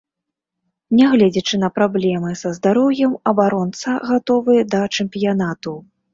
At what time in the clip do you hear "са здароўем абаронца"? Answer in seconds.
2.41-3.89